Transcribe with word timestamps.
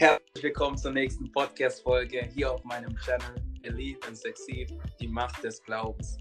Herzlich 0.00 0.44
willkommen 0.44 0.78
zur 0.78 0.92
nächsten 0.92 1.28
Podcast-Folge 1.32 2.28
hier 2.32 2.52
auf 2.52 2.62
meinem 2.62 2.96
Channel 2.98 3.34
Elite 3.64 4.06
and 4.06 4.16
Succeed, 4.16 4.72
die 5.00 5.08
Macht 5.08 5.42
des 5.42 5.60
Glaubens. 5.64 6.18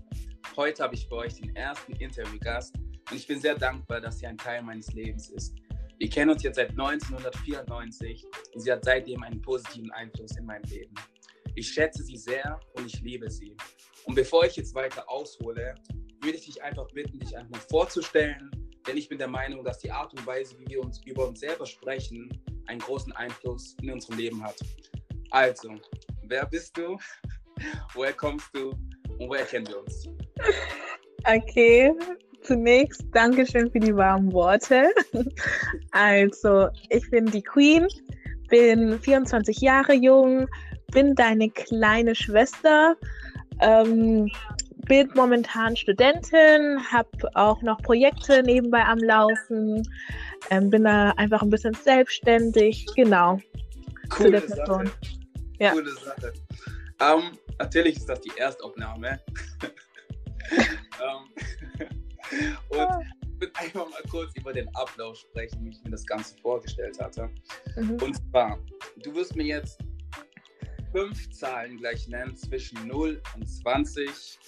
Heute 0.56 0.82
habe 0.82 0.96
ich 0.96 1.08
für 1.08 1.18
euch 1.18 1.36
den 1.36 1.56
ersten 1.56 1.92
Interviewgast 1.98 2.74
und 2.76 3.16
ich 3.16 3.28
bin 3.28 3.40
sehr 3.40 3.54
dankbar, 3.54 4.02
dass 4.02 4.18
sie 4.18 4.26
ein 4.26 4.38
Teil 4.40 4.64
meines 4.64 4.92
Lebens 4.94 5.30
ist. 5.30 5.54
Wir 6.00 6.10
kennen 6.10 6.32
uns 6.32 6.42
jetzt 6.42 6.56
seit 6.56 6.72
1994 6.72 8.26
und 8.56 8.62
sie 8.62 8.72
hat 8.72 8.84
seitdem 8.84 9.22
einen 9.22 9.44
positiven 9.44 9.92
Einfluss 9.92 10.36
in 10.38 10.46
mein 10.48 10.64
Leben. 10.64 10.96
Ich 11.54 11.68
schätze 11.68 12.02
sie 12.02 12.18
sehr 12.18 12.60
und 12.74 12.88
ich 12.88 13.00
liebe 13.02 13.30
sie. 13.30 13.56
Und 14.06 14.16
bevor 14.16 14.44
ich 14.46 14.56
jetzt 14.56 14.74
weiter 14.74 15.08
aushole, 15.08 15.76
würde 16.22 16.38
ich 16.38 16.46
dich 16.46 16.64
einfach 16.64 16.88
bitten, 16.94 17.20
dich 17.20 17.38
einfach 17.38 17.62
vorzustellen, 17.70 18.50
denn 18.88 18.98
ich 18.98 19.08
bin 19.08 19.20
der 19.20 19.28
Meinung, 19.28 19.64
dass 19.64 19.78
die 19.78 19.92
Art 19.92 20.12
und 20.14 20.26
Weise, 20.26 20.58
wie 20.58 20.68
wir 20.68 20.82
uns 20.82 21.00
über 21.06 21.28
uns 21.28 21.42
selber 21.42 21.68
sprechen, 21.68 22.28
einen 22.68 22.80
großen 22.80 23.12
Einfluss 23.14 23.76
in 23.82 23.92
unserem 23.92 24.18
Leben 24.18 24.44
hat. 24.44 24.56
Also, 25.32 25.76
wer 26.24 26.46
bist 26.46 26.78
du? 26.78 26.98
Woher 27.94 28.14
kommst 28.14 28.50
du? 28.54 28.70
Und 29.20 29.30
woher 29.30 29.46
kennen 29.46 29.68
wir 29.68 29.80
uns? 29.80 30.08
Okay, 31.26 31.92
zunächst 32.42 33.04
Dankeschön 33.12 33.72
für 33.72 33.80
die 33.80 33.96
warmen 33.96 34.32
Worte. 34.32 34.90
Also, 35.92 36.70
ich 36.90 37.10
bin 37.10 37.26
die 37.26 37.42
Queen, 37.42 37.88
bin 38.50 39.00
24 39.00 39.60
Jahre 39.60 39.94
jung, 39.94 40.48
bin 40.92 41.16
deine 41.16 41.50
kleine 41.50 42.14
Schwester, 42.14 42.96
ähm, 43.62 44.30
bin 44.88 45.10
momentan 45.16 45.76
Studentin, 45.76 46.80
habe 46.92 47.10
auch 47.34 47.62
noch 47.62 47.82
Projekte 47.82 48.44
nebenbei 48.44 48.84
am 48.84 49.00
Laufen, 49.00 49.84
ähm, 50.50 50.70
bin 50.70 50.84
da 50.84 51.12
einfach 51.12 51.42
ein 51.42 51.50
bisschen 51.50 51.74
selbstständig, 51.74 52.86
genau. 52.96 53.40
Coole 54.10 54.48
Sache. 54.48 54.92
Ja. 55.60 55.72
Coole 55.72 55.92
Sache. 55.94 56.34
Um, 57.00 57.24
ähm, 57.24 57.38
natürlich 57.60 57.98
ist 57.98 58.10
das 58.10 58.22
die 58.22 58.32
Erstaufnahme. 58.38 59.20
um, 61.00 61.30
ähm, 61.72 61.88
und 62.70 63.06
ich 63.22 63.42
will 63.42 63.52
einfach 63.54 63.90
mal 63.90 64.02
kurz 64.10 64.36
über 64.36 64.52
den 64.52 64.68
Ablauf 64.76 65.18
sprechen, 65.18 65.64
wie 65.64 65.70
ich 65.70 65.84
mir 65.84 65.92
das 65.92 66.06
Ganze 66.06 66.36
vorgestellt 66.40 67.00
hatte. 67.00 67.30
Mhm. 67.76 67.98
Und 68.02 68.16
zwar, 68.16 68.60
du 69.04 69.14
wirst 69.14 69.36
mir 69.36 69.46
jetzt 69.46 69.80
fünf 70.92 71.30
Zahlen 71.30 71.78
gleich 71.78 72.08
nennen 72.08 72.36
zwischen 72.36 72.88
0 72.88 73.22
und 73.36 73.48
20. 73.48 74.40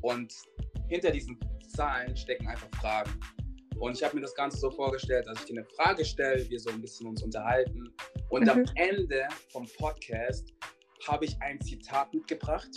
Und 0.00 0.32
hinter 0.88 1.10
diesen 1.10 1.38
Zahlen 1.68 2.16
stecken 2.16 2.46
einfach 2.48 2.68
Fragen. 2.80 3.10
Und 3.80 3.96
ich 3.96 4.02
habe 4.02 4.16
mir 4.16 4.22
das 4.22 4.34
Ganze 4.34 4.58
so 4.58 4.70
vorgestellt, 4.70 5.26
dass 5.26 5.38
ich 5.40 5.46
dir 5.46 5.58
eine 5.58 5.68
Frage 5.76 6.04
stelle, 6.04 6.48
wir 6.48 6.58
so 6.58 6.70
ein 6.70 6.80
bisschen 6.80 7.06
uns 7.06 7.22
unterhalten. 7.22 7.94
Und 8.30 8.44
mhm. 8.44 8.50
am 8.50 8.64
Ende 8.74 9.26
vom 9.50 9.68
Podcast 9.78 10.52
habe 11.06 11.24
ich 11.24 11.36
ein 11.40 11.60
Zitat 11.60 12.12
mitgebracht. 12.12 12.70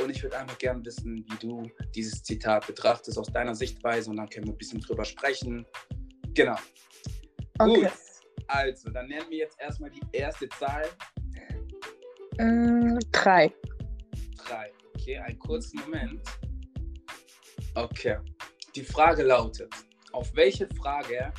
Und 0.00 0.10
ich 0.10 0.22
würde 0.22 0.38
einfach 0.38 0.58
gerne 0.58 0.84
wissen, 0.84 1.24
wie 1.28 1.36
du 1.38 1.70
dieses 1.94 2.22
Zitat 2.22 2.66
betrachtest 2.66 3.18
aus 3.18 3.28
deiner 3.28 3.54
Sichtweise. 3.54 4.10
Und 4.10 4.16
dann 4.16 4.28
können 4.28 4.46
wir 4.46 4.54
ein 4.54 4.58
bisschen 4.58 4.80
drüber 4.80 5.04
sprechen. 5.04 5.64
Genau. 6.34 6.56
Okay. 7.58 7.82
Gut. 7.82 7.90
Also, 8.48 8.90
dann 8.90 9.06
nennen 9.06 9.30
wir 9.30 9.38
jetzt 9.38 9.58
erstmal 9.60 9.90
die 9.90 10.02
erste 10.12 10.48
Zahl. 10.50 10.84
Mm, 12.38 12.98
drei. 13.12 13.52
Drei. 14.44 14.72
Okay, 14.94 15.18
einen 15.18 15.38
kurzen 15.38 15.80
Moment. 15.80 16.20
Okay. 17.74 18.18
Die 18.74 18.82
Frage 18.82 19.22
lautet: 19.22 19.72
Auf 20.12 20.34
welche 20.34 20.68
Frage 20.76 21.32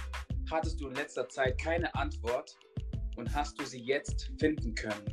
hattest 0.52 0.81
du 0.81 0.88
in 0.88 0.95
letzter 0.95 1.29
Zeit 1.29 1.59
keine 1.59 1.93
Antwort 1.95 2.57
und 3.16 3.33
hast 3.33 3.59
du 3.59 3.66
sie 3.66 3.81
jetzt 3.81 4.31
finden 4.39 4.73
können? 4.73 5.06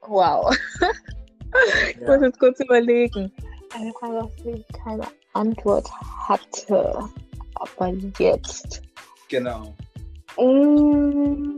Wow. 0.00 0.56
ich 1.90 2.00
muss 2.00 2.22
jetzt 2.22 2.38
kurz 2.38 2.60
überlegen. 2.60 3.32
Eine 3.74 3.92
Frage, 3.92 4.22
auf 4.22 4.34
die 4.36 4.50
ich 4.50 4.66
keine 4.84 5.06
Antwort 5.34 5.90
hatte. 6.28 7.08
Aber 7.56 7.92
jetzt. 8.18 8.82
Genau. 9.28 9.74
Mm, 10.38 11.56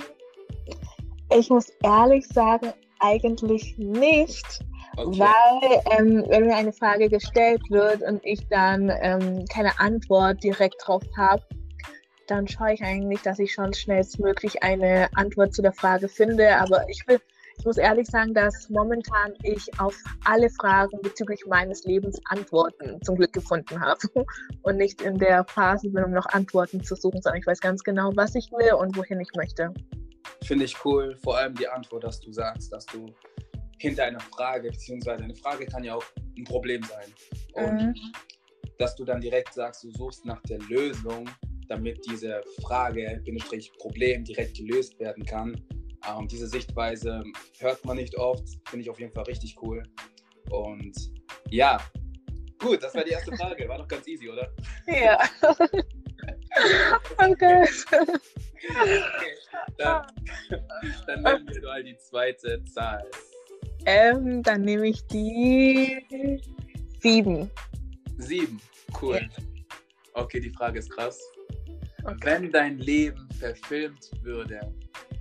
ich 1.37 1.51
muss 1.51 1.69
ehrlich 1.83 2.27
sagen, 2.29 2.73
eigentlich 3.01 3.77
nicht. 3.79 4.65
Okay. 4.99 5.21
Weil, 5.21 5.81
ähm, 5.97 6.25
wenn 6.29 6.47
mir 6.47 6.57
eine 6.57 6.73
Frage 6.73 7.09
gestellt 7.09 7.63
wird 7.71 8.03
und 8.03 8.21
ich 8.25 8.49
dann 8.49 8.93
ähm, 9.01 9.45
keine 9.47 9.79
Antwort 9.79 10.43
direkt 10.43 10.75
drauf 10.85 11.05
habe, 11.17 11.43
dann 12.27 12.49
schaue 12.49 12.75
ich 12.75 12.83
eigentlich, 12.83 13.23
dass 13.23 13.39
ich 13.39 13.53
schon 13.53 13.73
schnellstmöglich 13.73 14.63
eine 14.65 15.09
Antwort 15.15 15.55
zu 15.55 15.63
der 15.63 15.73
Frage 15.73 16.09
finde. 16.09 16.57
Aber 16.57 16.89
ich 16.89 17.07
will, 17.07 17.21
ich 17.57 17.65
muss 17.65 17.77
ehrlich 17.77 18.09
sagen, 18.09 18.35
dass 18.35 18.69
momentan 18.71 19.35
ich 19.45 19.69
auf 19.79 19.97
alle 20.25 20.51
Fragen 20.51 20.99
bezüglich 21.01 21.45
meines 21.47 21.85
Lebens 21.85 22.21
Antworten 22.31 23.01
zum 23.03 23.15
Glück 23.15 23.33
gefunden 23.33 23.81
habe 23.81 24.01
und 24.63 24.79
nicht 24.79 25.01
in 25.03 25.17
der 25.17 25.45
Phase 25.45 25.91
bin, 25.91 26.03
um 26.03 26.11
noch 26.11 26.27
Antworten 26.27 26.83
zu 26.83 26.97
suchen, 26.97 27.23
sondern 27.23 27.41
ich 27.41 27.47
weiß 27.47 27.61
ganz 27.61 27.85
genau, 27.85 28.11
was 28.17 28.35
ich 28.35 28.51
will 28.51 28.75
und 28.75 28.97
wohin 28.97 29.21
ich 29.21 29.31
möchte. 29.37 29.73
Finde 30.43 30.65
ich 30.65 30.77
cool, 30.85 31.17
vor 31.23 31.39
allem 31.39 31.55
die 31.55 31.69
Antwort, 31.69 32.03
dass 32.03 32.21
du 32.21 32.33
sagst, 32.33 32.73
dass 32.73 32.85
du 32.87 33.07
hinter 33.79 34.05
einer 34.05 34.21
Frage, 34.21 34.71
beziehungsweise 34.71 35.25
eine 35.25 35.35
Frage 35.35 35.67
kann 35.67 35.85
ja 35.85 35.95
auch 35.95 36.05
ein 36.37 36.45
Problem 36.45 36.83
sein. 36.83 37.13
Und 37.53 37.87
mhm. 37.87 37.95
dass 38.79 38.97
du 38.97 39.05
dann 39.05 39.21
direkt 39.21 39.55
sagst, 39.55 39.85
du 39.85 39.91
suchst 39.91 40.25
nach 40.25 40.43
der 40.43 40.59
Lösung, 40.69 41.29
damit 41.69 42.05
diese 42.11 42.43
Frage, 42.63 43.23
Problem 43.79 44.25
direkt 44.25 44.57
gelöst 44.57 44.99
werden 44.99 45.25
kann. 45.25 45.61
Ähm, 46.09 46.29
diese 46.29 46.47
Sichtweise 46.47 47.23
hört 47.59 47.85
man 47.85 47.97
nicht 47.97 48.17
oft, 48.17 48.49
finde 48.69 48.83
ich 48.83 48.91
auf 48.91 48.99
jeden 48.99 49.13
Fall 49.13 49.25
richtig 49.25 49.57
cool. 49.63 49.83
Und 50.51 50.97
ja, 51.51 51.81
gut, 52.59 52.83
das 52.83 52.95
war 52.95 53.05
die 53.05 53.11
erste 53.11 53.37
Frage. 53.37 53.69
War 53.69 53.79
doch 53.79 53.89
ganz 53.89 54.07
easy, 54.07 54.29
oder? 54.29 54.51
Ja. 54.87 55.19
okay. 57.19 57.69
okay. 57.69 59.39
Dann, 59.77 60.07
dann 61.07 61.23
nennen 61.23 61.49
wir 61.49 61.63
mal 61.63 61.85
die 61.85 61.97
zweite 61.99 62.65
Zahl. 62.65 63.09
Ähm, 63.91 64.43
dann 64.43 64.63
nehme 64.63 64.87
ich 64.87 65.07
die 65.07 66.05
sieben. 67.01 67.51
Sieben, 68.19 68.61
cool. 69.01 69.17
Ja. 69.17 69.45
Okay, 70.13 70.41
die 70.41 70.51
Frage 70.51 70.81
ist 70.81 70.91
krass. 70.91 71.19
Okay. 72.05 72.19
Wenn 72.23 72.53
dein 72.53 72.79
Leben 72.79 73.27
verfilmt 73.39 74.11
würde, 74.21 74.61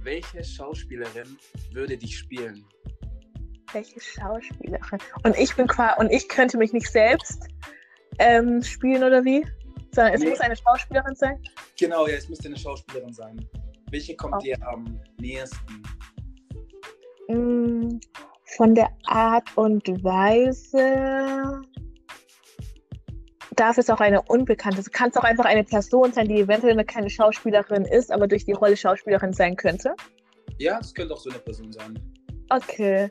welche 0.04 0.44
Schauspielerin 0.44 1.38
würde 1.72 1.98
dich 1.98 2.18
spielen? 2.18 2.66
Welche 3.72 4.02
Schauspielerin? 4.02 5.00
Und 5.24 5.38
ich 5.38 5.56
bin 5.56 5.68
quasi, 5.68 6.02
und 6.02 6.12
ich 6.12 6.28
könnte 6.28 6.58
mich 6.58 6.74
nicht 6.74 6.92
selbst 6.92 7.48
ähm, 8.20 8.62
spielen 8.62 9.04
oder 9.04 9.24
wie? 9.24 9.46
Sondern 9.94 10.14
es 10.14 10.22
nee. 10.22 10.30
muss 10.30 10.42
eine 10.42 10.58
Schauspielerin 10.58 11.16
sein? 11.16 11.42
Genau, 11.80 12.06
ja, 12.06 12.16
es 12.16 12.28
müsste 12.28 12.50
eine 12.50 12.58
Schauspielerin 12.58 13.14
sein. 13.14 13.48
Welche 13.92 14.14
kommt 14.18 14.36
oh. 14.36 14.40
dir 14.40 14.58
am 14.68 15.00
nächsten? 15.22 15.84
Mm, 17.30 18.00
von 18.56 18.76
der 18.76 18.90
Art 19.06 19.56
und 19.56 19.88
Weise 20.04 21.62
darf 23.56 23.78
es 23.78 23.90
auch 23.90 24.00
eine 24.00 24.22
unbekannte, 24.22 24.80
es 24.80 24.92
kann 24.92 25.12
auch 25.16 25.24
einfach 25.24 25.46
eine 25.46 25.64
Person 25.64 26.14
sein, 26.14 26.28
die 26.28 26.42
eventuell 26.42 26.82
keine 26.86 27.10
Schauspielerin 27.10 27.86
ist, 27.86 28.12
aber 28.12 28.28
durch 28.28 28.46
die 28.46 28.54
Rolle 28.54 28.78
Schauspielerin 28.78 29.34
sein 29.34 29.56
könnte. 29.56 29.94
Ja, 30.60 30.80
es 30.80 30.94
könnte 30.94 31.14
auch 31.14 31.20
so 31.20 31.30
eine 31.30 31.40
Person 31.40 31.72
sein. 31.72 32.00
Okay, 32.50 33.10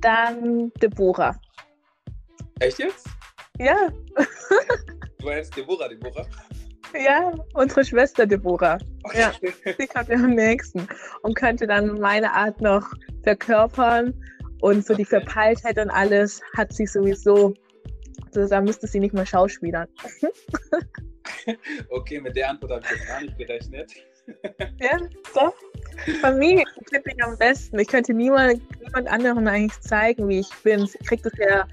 dann 0.00 0.72
Deborah. 0.80 1.38
Echt 2.60 2.78
jetzt? 2.78 3.06
Ja. 3.58 3.90
du 5.18 5.24
meinst 5.26 5.56
Deborah, 5.56 5.88
Deborah? 5.88 6.26
Ja, 6.94 7.32
unsere 7.54 7.84
Schwester 7.84 8.26
Deborah. 8.26 8.78
Okay. 9.04 9.20
Ja, 9.20 9.32
sie 9.78 9.86
kommt 9.86 10.08
mir 10.08 10.16
am 10.16 10.34
nächsten 10.34 10.88
und 11.22 11.34
könnte 11.34 11.66
dann 11.66 12.00
meine 12.00 12.32
Art 12.32 12.60
noch 12.60 12.86
verkörpern 13.22 14.14
und 14.60 14.84
so 14.86 14.94
okay. 14.94 15.02
die 15.02 15.04
Verpeiltheit 15.06 15.78
und 15.78 15.90
alles 15.90 16.40
hat 16.56 16.72
sie 16.72 16.86
sowieso. 16.86 17.54
Also 18.26 18.48
da 18.48 18.60
müsste 18.60 18.86
sie 18.86 19.00
nicht 19.00 19.14
mal 19.14 19.26
schauspielern. 19.26 19.88
okay, 21.90 22.20
mit 22.20 22.36
der 22.36 22.50
Antwort 22.50 22.72
habe 22.72 22.82
ich 22.84 22.90
jetzt 22.90 23.08
gar 23.08 23.20
nicht 23.20 23.38
gerechnet. 23.38 23.92
ja, 24.80 24.98
doch. 25.34 25.54
Von 26.20 26.38
mir 26.38 26.64
finde 26.90 27.10
ich 27.10 27.24
am 27.24 27.36
besten. 27.38 27.78
Ich 27.78 27.88
könnte 27.88 28.14
niemand, 28.14 28.60
niemand 28.80 29.08
anderen 29.08 29.48
eigentlich 29.48 29.80
zeigen, 29.80 30.28
wie 30.28 30.40
ich 30.40 30.50
bin. 30.62 30.84
Ich 30.84 31.06
kriege 31.06 31.22
das 31.22 31.32
ja 31.38 31.66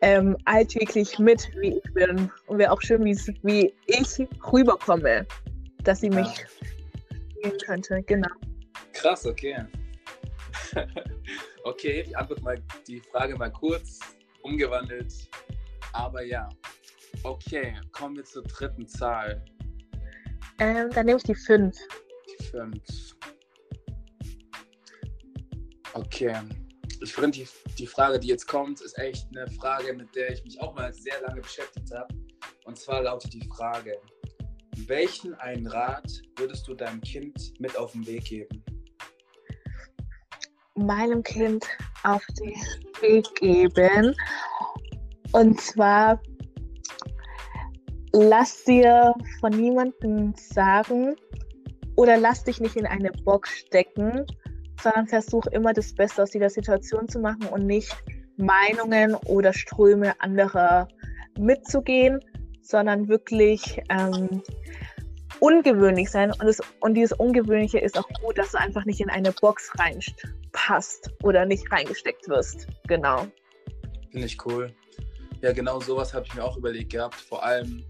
ähm, 0.00 0.36
alltäglich 0.44 1.18
mit, 1.18 1.48
wie 1.60 1.78
ich 1.78 1.94
bin. 1.94 2.30
Und 2.46 2.58
wäre 2.58 2.72
auch 2.72 2.82
schön, 2.82 3.04
wie 3.04 3.74
ich 3.86 4.28
rüberkomme, 4.52 5.26
dass 5.84 6.00
sie 6.00 6.10
mich 6.10 6.26
ja. 6.26 7.42
sehen 7.42 7.58
könnte. 7.64 8.02
Genau. 8.02 8.28
Krass, 8.92 9.26
okay. 9.26 9.64
okay, 11.64 12.04
ich 12.06 12.16
antworte 12.16 12.42
mal 12.42 12.62
die 12.86 13.00
Frage 13.00 13.36
mal 13.36 13.50
kurz 13.50 14.00
umgewandelt. 14.42 15.12
Aber 15.92 16.22
ja. 16.22 16.48
Okay, 17.22 17.74
kommen 17.92 18.16
wir 18.16 18.24
zur 18.24 18.42
dritten 18.44 18.86
Zahl. 18.86 19.44
Ähm, 20.58 20.90
dann 20.90 21.06
nehme 21.06 21.18
ich 21.18 21.24
die 21.24 21.34
5. 21.34 21.76
Die 22.28 22.44
5. 22.44 22.82
Okay. 25.94 26.36
Ich 27.00 27.12
finde, 27.12 27.30
die, 27.30 27.48
die 27.78 27.86
Frage, 27.86 28.18
die 28.18 28.28
jetzt 28.28 28.46
kommt, 28.46 28.80
ist 28.80 28.98
echt 28.98 29.26
eine 29.34 29.50
Frage, 29.52 29.92
mit 29.94 30.14
der 30.14 30.32
ich 30.32 30.44
mich 30.44 30.60
auch 30.60 30.74
mal 30.74 30.92
sehr 30.92 31.20
lange 31.22 31.40
beschäftigt 31.40 31.90
habe. 31.92 32.14
Und 32.64 32.78
zwar 32.78 33.02
lautet 33.02 33.32
die 33.32 33.46
Frage, 33.48 34.00
welchen 34.86 35.34
einen 35.34 35.66
Rat 35.66 36.10
würdest 36.36 36.66
du 36.66 36.74
deinem 36.74 37.00
Kind 37.00 37.52
mit 37.60 37.76
auf 37.76 37.92
den 37.92 38.06
Weg 38.06 38.24
geben? 38.24 38.64
Meinem 40.76 41.22
Kind 41.22 41.64
auf 42.02 42.24
den 42.40 42.54
Weg 43.00 43.34
geben. 43.36 44.14
Und 45.32 45.60
zwar, 45.60 46.20
lass 48.12 48.64
dir 48.64 49.14
von 49.40 49.52
niemandem 49.52 50.34
sagen 50.36 51.16
oder 51.96 52.16
lass 52.16 52.44
dich 52.44 52.60
nicht 52.60 52.76
in 52.76 52.86
eine 52.86 53.10
Box 53.24 53.50
stecken, 53.50 54.26
sondern 54.82 55.06
versuch 55.06 55.46
immer 55.46 55.72
das 55.72 55.94
Beste 55.94 56.22
aus 56.22 56.30
dieser 56.30 56.50
Situation 56.50 57.08
zu 57.08 57.20
machen 57.20 57.46
und 57.46 57.66
nicht 57.66 57.94
Meinungen 58.36 59.14
oder 59.26 59.52
Ströme 59.52 60.12
anderer 60.20 60.88
mitzugehen, 61.38 62.20
sondern 62.62 63.08
wirklich 63.08 63.80
ähm, 63.90 64.42
ungewöhnlich 65.40 66.10
sein. 66.10 66.30
Und, 66.32 66.44
das, 66.44 66.60
und 66.80 66.94
dieses 66.94 67.12
Ungewöhnliche 67.18 67.78
ist 67.78 67.98
auch 67.98 68.08
gut, 68.20 68.38
dass 68.38 68.52
du 68.52 68.58
einfach 68.58 68.84
nicht 68.84 69.00
in 69.00 69.10
eine 69.10 69.32
Box 69.32 69.70
reinpasst 69.78 71.10
oder 71.22 71.44
nicht 71.46 71.70
reingesteckt 71.70 72.28
wirst. 72.28 72.68
Genau. 72.86 73.26
Finde 74.10 74.26
ich 74.26 74.38
cool. 74.46 74.72
Ja, 75.42 75.52
genau 75.52 75.80
sowas 75.80 76.14
habe 76.14 76.24
ich 76.26 76.34
mir 76.34 76.44
auch 76.44 76.56
überlegt 76.56 76.92
gehabt. 76.92 77.16
Vor 77.16 77.42
allem, 77.44 77.84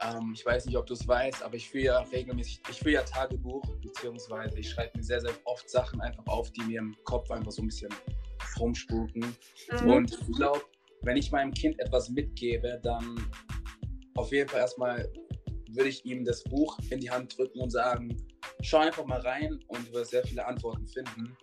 ähm, 0.00 0.32
ich 0.34 0.44
weiß 0.44 0.66
nicht, 0.66 0.76
ob 0.76 0.86
du 0.86 0.94
es 0.94 1.06
weißt, 1.06 1.42
aber 1.42 1.54
ich 1.54 1.68
führe 1.68 1.84
ja 1.84 1.98
regelmäßig, 2.12 2.60
ich 2.70 2.78
führe 2.78 2.92
ja 2.92 3.02
Tagebuch, 3.02 3.62
beziehungsweise 3.82 4.58
ich 4.58 4.70
schreibe 4.70 4.98
mir 4.98 5.02
sehr, 5.02 5.20
sehr 5.20 5.32
oft 5.44 5.68
Sachen 5.68 6.00
einfach 6.00 6.26
auf, 6.26 6.50
die 6.52 6.62
mir 6.62 6.80
im 6.80 6.94
Kopf 7.04 7.30
einfach 7.30 7.52
so 7.52 7.62
ein 7.62 7.66
bisschen 7.66 7.90
rumspuken. 8.58 9.36
Mhm. 9.80 9.90
Und 9.90 10.12
ich 10.12 10.36
glaube, 10.36 10.62
wenn 11.02 11.16
ich 11.16 11.32
meinem 11.32 11.52
Kind 11.52 11.78
etwas 11.80 12.08
mitgebe, 12.10 12.80
dann 12.82 13.26
auf 14.14 14.30
jeden 14.30 14.48
Fall 14.48 14.60
erstmal 14.60 15.10
würde 15.74 15.88
ich 15.88 16.04
ihm 16.04 16.24
das 16.24 16.42
Buch 16.44 16.78
in 16.90 17.00
die 17.00 17.10
Hand 17.10 17.36
drücken 17.36 17.60
und 17.60 17.70
sagen, 17.70 18.16
schau 18.62 18.78
einfach 18.78 19.04
mal 19.04 19.20
rein 19.20 19.58
und 19.68 19.88
du 19.88 19.92
wirst 19.92 20.10
sehr 20.10 20.24
viele 20.24 20.44
Antworten 20.44 20.86
finden. 20.86 21.36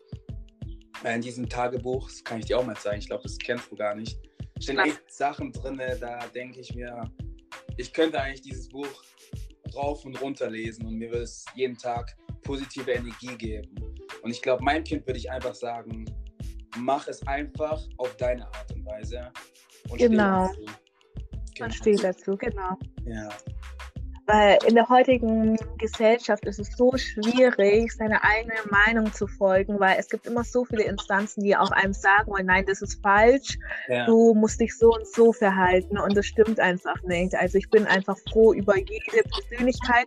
In 1.03 1.21
diesem 1.21 1.47
Tagebuch, 1.47 2.09
das 2.09 2.23
kann 2.23 2.39
ich 2.39 2.45
dir 2.45 2.59
auch 2.59 2.65
mal 2.65 2.75
zeigen, 2.75 2.99
ich 2.99 3.07
glaube, 3.07 3.23
das 3.23 3.37
kennst 3.37 3.71
du 3.71 3.75
gar 3.75 3.95
nicht, 3.95 4.19
stehen 4.59 4.79
echt 4.79 5.01
Sachen 5.09 5.51
drin, 5.51 5.81
da 5.99 6.19
denke 6.27 6.59
ich 6.59 6.75
mir, 6.75 7.09
ich 7.77 7.93
könnte 7.93 8.19
eigentlich 8.21 8.41
dieses 8.41 8.67
Buch 8.67 9.03
rauf 9.75 10.03
und 10.03 10.19
runter 10.21 10.49
lesen 10.49 10.85
und 10.85 10.95
mir 10.95 11.09
würde 11.09 11.23
es 11.23 11.45
jeden 11.55 11.77
Tag 11.77 12.17
positive 12.43 12.91
Energie 12.91 13.35
geben. 13.37 13.73
Und 14.21 14.31
ich 14.31 14.41
glaube, 14.41 14.63
meinem 14.63 14.83
Kind 14.83 15.07
würde 15.07 15.19
ich 15.19 15.31
einfach 15.31 15.55
sagen, 15.55 16.05
mach 16.77 17.07
es 17.07 17.25
einfach 17.27 17.81
auf 17.97 18.15
deine 18.17 18.45
Art 18.47 18.71
und 18.73 18.85
Weise. 18.85 19.31
Und 19.89 19.99
genau. 19.99 20.49
Genau. 20.49 20.71
Man 21.59 21.71
steht 21.71 22.03
dazu, 22.03 22.37
genau. 22.37 22.77
Ja. 23.05 23.29
Weil 24.31 24.59
in 24.67 24.75
der 24.75 24.87
heutigen 24.87 25.57
Gesellschaft 25.79 26.45
ist 26.45 26.59
es 26.59 26.77
so 26.77 26.95
schwierig, 26.95 27.91
seine 27.91 28.23
eigene 28.23 28.59
Meinung 28.69 29.11
zu 29.11 29.25
folgen, 29.25 29.79
weil 29.79 29.97
es 29.97 30.07
gibt 30.07 30.27
immer 30.27 30.43
so 30.43 30.65
viele 30.65 30.83
Instanzen, 30.83 31.43
die 31.43 31.57
auch 31.57 31.71
einem 31.71 31.93
sagen 31.93 32.29
wollen, 32.29 32.45
nein, 32.45 32.63
das 32.67 32.83
ist 32.83 33.01
falsch, 33.01 33.57
ja. 33.87 34.05
du 34.05 34.35
musst 34.35 34.61
dich 34.61 34.77
so 34.77 34.93
und 34.93 35.07
so 35.07 35.33
verhalten 35.33 35.97
und 35.97 36.15
das 36.15 36.27
stimmt 36.27 36.59
einfach 36.59 37.01
nicht. 37.01 37.33
Also 37.33 37.57
ich 37.57 37.71
bin 37.71 37.87
einfach 37.87 38.17
froh 38.31 38.53
über 38.53 38.77
jede 38.77 39.23
Persönlichkeit 39.49 40.05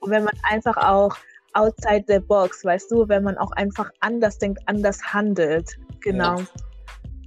und 0.00 0.10
wenn 0.10 0.24
man 0.24 0.34
einfach 0.50 0.76
auch 0.76 1.16
outside 1.54 2.04
the 2.08 2.18
box, 2.18 2.66
weißt 2.66 2.90
du, 2.90 3.08
wenn 3.08 3.24
man 3.24 3.38
auch 3.38 3.52
einfach 3.52 3.90
anders 4.00 4.36
denkt, 4.36 4.60
anders 4.66 5.00
handelt. 5.02 5.78
Genau. 6.02 6.40
Ja. 6.40 6.46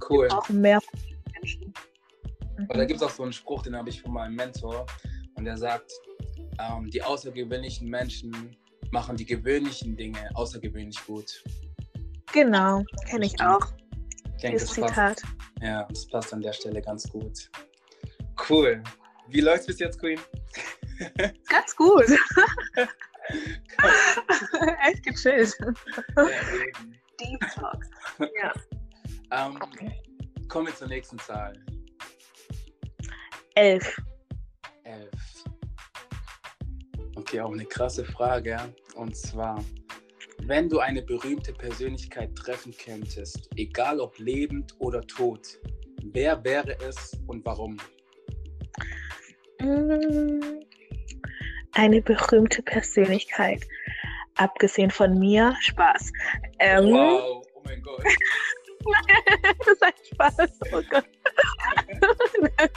Cool. 0.08 0.28
Auch 0.28 0.48
mehr 0.50 0.78
Menschen. 1.34 1.74
Mhm. 2.56 2.66
Und 2.68 2.76
da 2.76 2.84
gibt 2.84 3.00
es 3.00 3.02
auch 3.04 3.10
so 3.10 3.24
einen 3.24 3.32
Spruch, 3.32 3.64
den 3.64 3.74
habe 3.74 3.88
ich 3.88 4.00
von 4.00 4.12
meinem 4.12 4.36
Mentor 4.36 4.86
und 5.34 5.44
der 5.44 5.56
sagt, 5.56 5.90
ähm, 6.58 6.90
die 6.90 7.02
außergewöhnlichen 7.02 7.88
Menschen 7.88 8.56
machen 8.90 9.16
die 9.16 9.26
gewöhnlichen 9.26 9.96
Dinge 9.96 10.30
außergewöhnlich 10.34 11.04
gut. 11.06 11.42
Genau, 12.32 12.84
kenne 13.08 13.26
ich 13.26 13.40
auch. 13.40 13.72
Ich 14.36 14.42
denke, 14.42 14.60
das 14.60 14.72
Zitat. 14.72 14.94
Passt, 14.94 15.24
ja, 15.62 15.84
das 15.84 16.06
passt 16.06 16.32
an 16.32 16.42
der 16.42 16.52
Stelle 16.52 16.82
ganz 16.82 17.08
gut. 17.08 17.50
Cool. 18.48 18.82
Wie 19.28 19.40
läuft's 19.40 19.66
bis 19.66 19.78
jetzt, 19.78 19.98
Queen? 19.98 20.20
Ganz 21.48 21.74
gut. 21.74 22.04
Echt 24.86 25.02
gechillt. 25.02 25.56
Deep 27.20 27.40
Talk. 27.54 27.84
Ja. 28.40 28.52
Ähm, 29.32 29.58
okay. 29.60 30.00
Kommen 30.48 30.68
wir 30.68 30.74
zur 30.74 30.88
nächsten 30.88 31.18
Zahl. 31.18 31.52
Elf. 33.54 34.00
Elf. 34.84 35.44
Okay, 37.16 37.40
auch 37.40 37.52
eine 37.52 37.64
krasse 37.64 38.04
Frage. 38.04 38.58
Und 38.94 39.16
zwar, 39.16 39.64
wenn 40.42 40.68
du 40.68 40.80
eine 40.80 41.00
berühmte 41.02 41.52
Persönlichkeit 41.52 42.36
treffen 42.36 42.74
könntest, 42.76 43.48
egal 43.56 44.00
ob 44.00 44.18
lebend 44.18 44.74
oder 44.78 45.00
tot, 45.00 45.58
wer 46.12 46.44
wäre 46.44 46.76
es 46.86 47.18
und 47.26 47.44
warum? 47.46 47.78
Mm, 49.60 50.60
eine 51.72 52.02
berühmte 52.02 52.62
Persönlichkeit. 52.62 53.66
Abgesehen 54.36 54.90
von 54.90 55.18
mir, 55.18 55.56
Spaß. 55.60 56.12
Ähm, 56.58 56.92
wow, 56.92 57.42
oh 57.54 57.62
mein 57.64 57.80
Gott. 57.80 58.04
das 59.58 59.68
ist 59.68 59.82
ein 59.82 59.92
Spaß. 60.12 60.50
Oh 60.72 60.82
Gott. 60.90 61.04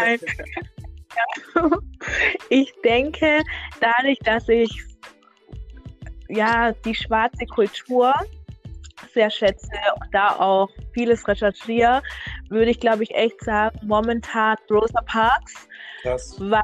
Nein. 0.00 0.18
Ich 2.88 2.94
denke, 2.94 3.42
dadurch, 3.82 4.18
dass 4.20 4.48
ich 4.48 4.70
ja 6.30 6.72
die 6.86 6.94
schwarze 6.94 7.44
Kultur 7.44 8.14
sehr 9.12 9.28
schätze 9.28 9.68
und 10.00 10.08
da 10.14 10.36
auch 10.36 10.70
vieles 10.94 11.28
recherchiere, 11.28 12.02
würde 12.48 12.70
ich 12.70 12.80
glaube 12.80 13.02
ich 13.02 13.14
echt 13.14 13.44
sagen, 13.44 13.78
momentan 13.86 14.56
Rosa 14.70 15.02
Parks. 15.02 15.68
Krass. 16.00 16.36
Weil 16.40 16.62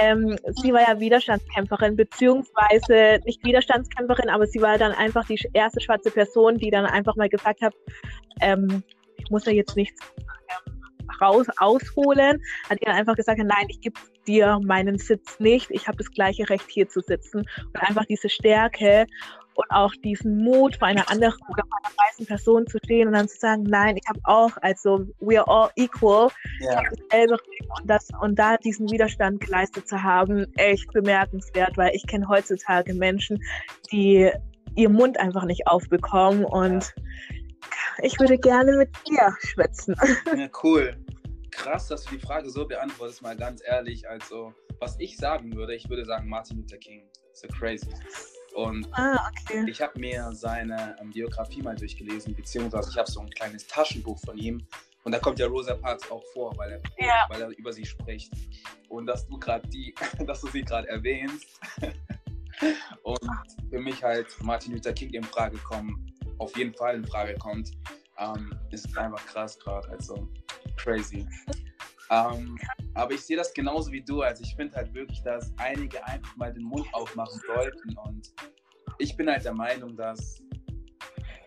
ähm, 0.00 0.36
sie 0.62 0.72
war 0.72 0.82
ja 0.82 1.00
Widerstandskämpferin, 1.00 1.96
beziehungsweise 1.96 3.20
nicht 3.24 3.44
Widerstandskämpferin, 3.44 4.30
aber 4.30 4.46
sie 4.46 4.62
war 4.62 4.78
dann 4.78 4.92
einfach 4.92 5.26
die 5.26 5.50
erste 5.52 5.80
schwarze 5.80 6.12
Person, 6.12 6.58
die 6.58 6.70
dann 6.70 6.86
einfach 6.86 7.16
mal 7.16 7.28
gesagt 7.28 7.60
hat, 7.60 7.74
ähm, 8.40 8.84
ich 9.16 9.28
muss 9.30 9.46
ja 9.46 9.52
jetzt 9.52 9.74
nichts 9.74 10.00
raus 11.20 11.46
ausholen, 11.58 12.42
hat 12.68 12.78
er 12.82 12.94
einfach 12.94 13.16
gesagt, 13.16 13.38
nein, 13.38 13.66
ich 13.68 13.80
gebe 13.80 13.98
dir 14.26 14.58
meinen 14.64 14.98
Sitz 14.98 15.40
nicht, 15.40 15.70
ich 15.70 15.88
habe 15.88 15.98
das 15.98 16.10
gleiche 16.10 16.48
Recht 16.48 16.66
hier 16.68 16.88
zu 16.88 17.00
sitzen. 17.00 17.40
Und 17.40 17.82
einfach 17.82 18.04
diese 18.04 18.28
Stärke 18.28 19.06
und 19.54 19.70
auch 19.70 19.92
diesen 20.04 20.42
Mut 20.42 20.76
vor 20.76 20.88
einer 20.88 21.10
anderen 21.10 21.34
oder 21.48 21.64
vor 21.68 21.78
einer 21.82 21.94
weißen 21.96 22.26
Person 22.26 22.66
zu 22.66 22.78
stehen 22.78 23.08
und 23.08 23.14
dann 23.14 23.28
zu 23.28 23.38
sagen, 23.38 23.64
nein, 23.64 23.96
ich 23.96 24.08
habe 24.08 24.20
auch, 24.24 24.50
also 24.62 25.06
we 25.20 25.38
are 25.38 25.46
all 25.46 25.70
equal, 25.76 26.28
habe 26.74 26.96
dasselbe 26.96 27.36
und, 27.78 27.90
das, 27.90 28.08
und 28.20 28.38
da 28.38 28.56
diesen 28.56 28.90
Widerstand 28.90 29.40
geleistet 29.40 29.88
zu 29.88 30.02
haben, 30.02 30.46
echt 30.56 30.90
bemerkenswert, 30.92 31.76
weil 31.76 31.94
ich 31.94 32.06
kenne 32.06 32.28
heutzutage 32.28 32.94
Menschen, 32.94 33.42
die 33.92 34.30
ihr 34.76 34.88
Mund 34.88 35.18
einfach 35.18 35.44
nicht 35.44 35.66
aufbekommen. 35.66 36.44
Und 36.44 36.94
ja. 37.60 38.04
ich 38.04 38.18
würde 38.20 38.38
gerne 38.38 38.76
mit 38.76 38.90
dir 39.08 39.34
schwätzen. 39.40 39.94
Ja, 40.36 40.48
cool. 40.62 40.96
Krass, 41.50 41.88
dass 41.88 42.04
du 42.04 42.16
die 42.16 42.20
Frage 42.20 42.48
so 42.50 42.66
beantwortest, 42.66 43.22
mal 43.22 43.36
ganz 43.36 43.62
ehrlich. 43.64 44.08
Also, 44.08 44.54
was 44.78 44.98
ich 44.98 45.16
sagen 45.16 45.54
würde, 45.54 45.74
ich 45.74 45.88
würde 45.88 46.04
sagen 46.04 46.28
Martin 46.28 46.58
Luther 46.58 46.78
King. 46.78 47.08
So 47.32 47.48
crazy. 47.48 47.88
Und 48.54 48.88
ah, 48.92 49.30
okay. 49.30 49.64
ich 49.68 49.80
habe 49.80 49.98
mir 49.98 50.30
seine 50.32 50.96
ähm, 51.00 51.10
Biografie 51.10 51.62
mal 51.62 51.76
durchgelesen, 51.76 52.34
beziehungsweise 52.34 52.90
ich 52.90 52.98
habe 52.98 53.10
so 53.10 53.20
ein 53.20 53.30
kleines 53.30 53.66
Taschenbuch 53.66 54.18
von 54.20 54.36
ihm. 54.36 54.66
Und 55.04 55.12
da 55.12 55.18
kommt 55.18 55.38
ja 55.38 55.46
Rosa 55.46 55.74
Parks 55.74 56.10
auch 56.10 56.22
vor, 56.32 56.56
weil 56.56 56.72
er, 56.72 56.82
ja. 56.98 57.26
weil 57.28 57.40
er 57.40 57.48
über 57.56 57.72
sie 57.72 57.84
spricht. 57.84 58.32
Und 58.88 59.06
dass 59.06 59.26
du 59.26 59.38
gerade 59.38 59.66
die, 59.68 59.94
dass 60.26 60.40
du 60.40 60.48
sie 60.48 60.62
gerade 60.62 60.88
erwähnst. 60.88 61.60
und 63.02 63.20
für 63.70 63.78
mich 63.78 64.02
halt 64.02 64.26
Martin 64.42 64.74
Luther 64.74 64.92
King 64.92 65.10
in 65.10 65.24
Frage 65.24 65.56
kommen, 65.58 66.06
auf 66.38 66.56
jeden 66.56 66.74
Fall 66.74 66.96
in 66.96 67.06
Frage 67.06 67.34
kommt, 67.34 67.70
ähm, 68.18 68.52
ist 68.70 68.96
einfach 68.96 69.24
krass 69.26 69.58
gerade. 69.58 69.88
Also 69.90 70.28
crazy. 70.82 71.26
Ähm, 72.10 72.58
aber 72.94 73.12
ich 73.12 73.20
sehe 73.20 73.36
das 73.36 73.52
genauso 73.54 73.92
wie 73.92 74.02
du. 74.02 74.22
Also 74.22 74.42
ich 74.42 74.54
finde 74.56 74.76
halt 74.76 74.92
wirklich, 74.94 75.22
dass 75.22 75.52
einige 75.58 76.04
einfach 76.06 76.36
mal 76.36 76.52
den 76.52 76.64
Mund 76.64 76.86
aufmachen 76.92 77.40
sollten. 77.46 77.96
Und 77.98 78.32
ich 78.98 79.16
bin 79.16 79.30
halt 79.30 79.44
der 79.44 79.54
Meinung, 79.54 79.96
dass 79.96 80.42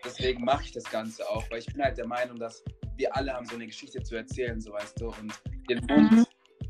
deswegen 0.06 0.46
mache 0.46 0.63
ich 0.63 0.72
das 0.72 0.86
Ganze 0.86 1.28
auch, 1.30 1.44
weil 1.52 1.60
ich 1.60 1.66
bin 1.66 1.84
halt 1.84 1.98
der 1.98 2.08
Meinung, 2.08 2.38
dass 2.40 2.63
wir 2.96 3.16
alle 3.16 3.34
haben 3.34 3.46
so 3.46 3.56
eine 3.56 3.68
Geschichte 3.68 4.02
zu 4.02 4.16
erzählen, 4.16 4.60
so 4.62 4.72
weißt 4.72 5.02
du. 5.02 5.08
Und 5.08 5.34
den 5.70 5.86
Mund 5.86 6.12
mhm. 6.12 6.25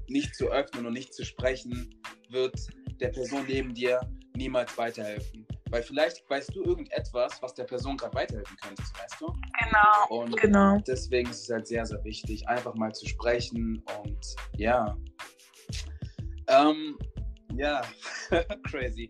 nicht 0.08 0.36
zu 0.36 0.48
öffnen 0.48 0.88
und 0.88 0.94
nicht 0.94 1.14
zu 1.14 1.24
sprechen, 1.24 1.94
wird 2.30 2.60
der 3.00 3.10
Person 3.10 3.46
neben 3.48 3.74
dir 3.76 4.00
niemals 4.36 4.76
weiterhelfen. 4.78 5.43
Weil 5.74 5.82
vielleicht 5.82 6.30
weißt 6.30 6.56
du 6.56 6.62
irgendetwas, 6.62 7.42
was 7.42 7.56
der 7.56 7.64
Person 7.64 7.98
gerade 7.98 8.14
weiterhelfen 8.14 8.56
könnte, 8.58 8.84
weißt 8.84 9.20
du? 9.20 9.26
Genau. 9.26 10.22
Und 10.22 10.38
genau. 10.40 10.78
deswegen 10.88 11.32
ist 11.32 11.46
es 11.46 11.50
halt 11.50 11.66
sehr, 11.66 11.84
sehr 11.84 12.04
wichtig, 12.04 12.48
einfach 12.48 12.76
mal 12.76 12.94
zu 12.94 13.08
sprechen 13.08 13.84
und 14.04 14.36
ja. 14.56 14.96
Ähm, 16.48 16.96
ja, 17.56 17.82
crazy. 18.70 19.10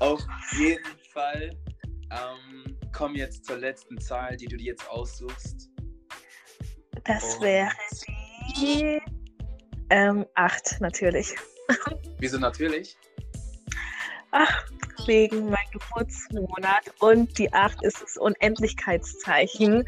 Auf 0.00 0.20
jeden 0.58 0.98
Fall 1.14 1.56
ähm, 2.10 2.78
komm 2.92 3.14
jetzt 3.14 3.46
zur 3.46 3.56
letzten 3.56 3.98
Zahl, 3.98 4.36
die 4.36 4.48
du 4.48 4.58
dir 4.58 4.72
jetzt 4.72 4.86
aussuchst. 4.90 5.70
Das 7.04 7.40
wäre 7.40 7.70
die 8.60 9.00
ähm, 9.88 10.26
8 10.34 10.78
natürlich. 10.82 11.34
Wieso 12.18 12.38
natürlich? 12.38 12.98
Ach, 14.32 14.66
wegen 15.06 15.50
meinem 15.50 15.70
Geburtsmonat 15.72 16.92
und 17.00 17.36
die 17.38 17.52
8 17.52 17.82
ist 17.82 18.02
das 18.02 18.16
Unendlichkeitszeichen. 18.16 19.84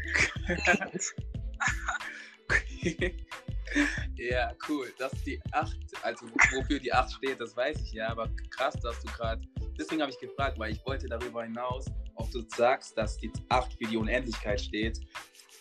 ja, 4.15 4.51
cool. 4.69 4.93
Dass 4.97 5.11
die 5.23 5.41
8, 5.51 5.75
also 6.03 6.27
wofür 6.27 6.79
die 6.79 6.93
8 6.93 7.11
steht, 7.13 7.41
das 7.41 7.55
weiß 7.55 7.81
ich 7.81 7.93
ja, 7.93 8.09
aber 8.09 8.29
krass, 8.49 8.75
dass 8.81 8.99
du 9.01 9.11
gerade. 9.13 9.41
Deswegen 9.77 10.01
habe 10.01 10.11
ich 10.11 10.19
gefragt, 10.19 10.57
weil 10.57 10.71
ich 10.71 10.85
wollte 10.85 11.07
darüber 11.07 11.43
hinaus, 11.43 11.85
ob 12.15 12.31
du 12.31 12.41
sagst, 12.55 12.97
dass 12.97 13.17
die 13.17 13.31
8 13.49 13.73
für 13.73 13.89
die 13.89 13.97
Unendlichkeit 13.97 14.61
steht. 14.61 14.99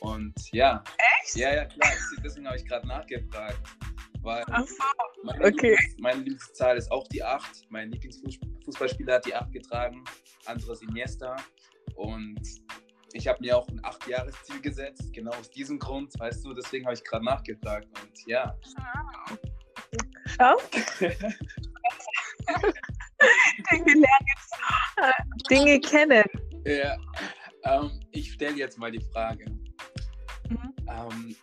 Und 0.01 0.35
ja. 0.53 0.83
Echt? 1.23 1.37
Ja, 1.37 1.55
ja, 1.55 1.65
klar. 1.65 1.91
Deswegen 2.25 2.47
habe 2.47 2.57
ich 2.57 2.67
gerade 2.67 2.87
nachgefragt. 2.87 3.59
Weil 4.23 4.45
Ach 4.51 4.67
so. 4.67 4.75
meine, 5.23 5.45
Okay. 5.45 5.71
Lieblings, 5.71 5.97
meine 5.99 6.19
Lieblingszahl 6.21 6.77
ist 6.77 6.91
auch 6.91 7.07
die 7.09 7.23
8. 7.23 7.71
Mein 7.71 7.91
Lieblingsfußballspieler 8.65 9.15
hat 9.15 9.27
die 9.27 9.35
8 9.35 9.53
getragen. 9.53 10.05
Andres 10.47 10.81
Iniesta. 10.83 11.37
Und 11.97 12.41
ich 13.13 13.29
habe 13.29 13.39
mir 13.41 13.57
auch 13.57 13.69
ein 13.69 13.81
8-Jahres-Ziel 13.81 14.61
gesetzt. 14.61 15.13
Genau 15.13 15.33
aus 15.33 15.51
diesem 15.51 15.79
Grund, 15.79 16.19
weißt 16.19 16.45
du. 16.45 16.55
Deswegen 16.55 16.87
habe 16.87 16.95
ich 16.95 17.05
gerade 17.05 17.25
nachgefragt. 17.25 17.87
Und 18.01 18.27
ja. 18.27 18.59
Schau. 20.27 20.57
Wir 20.99 21.11
lernen 23.71 24.27
jetzt 24.27 25.51
Dinge 25.51 25.81
kennen. 25.81 26.25
Ja, 26.65 26.97
ähm, 27.65 28.01
ich 28.13 28.33
stelle 28.33 28.57
jetzt 28.57 28.79
mal 28.79 28.91
die 28.91 29.05
Frage. 29.13 29.45
Mhm. 30.49 30.75
Ähm, 30.89 31.37